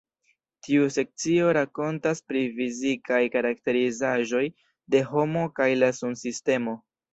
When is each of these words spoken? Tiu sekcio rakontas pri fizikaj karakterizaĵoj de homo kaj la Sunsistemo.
Tiu 0.67 0.85
sekcio 0.93 1.51
rakontas 1.57 2.21
pri 2.31 2.41
fizikaj 2.55 3.21
karakterizaĵoj 3.37 4.43
de 4.97 5.05
homo 5.13 5.47
kaj 5.63 5.71
la 5.85 5.95
Sunsistemo. 6.03 6.79